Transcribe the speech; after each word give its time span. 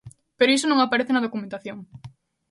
Pero 0.37 0.53
iso 0.57 0.67
non 0.69 0.79
aparece 0.81 1.11
na 1.13 1.25
documentación. 1.25 1.77